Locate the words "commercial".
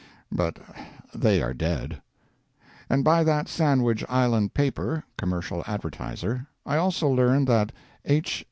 5.15-5.63